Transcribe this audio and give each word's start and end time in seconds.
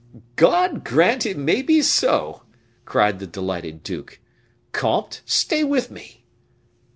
"God 0.35 0.83
grant 0.83 1.27
it 1.27 1.37
may 1.37 1.61
be 1.61 1.83
so!" 1.83 2.41
cried 2.85 3.19
the 3.19 3.27
delighted 3.27 3.83
duke. 3.83 4.19
"Comte, 4.71 5.21
stay 5.27 5.63
with 5.63 5.91
me!" 5.91 6.23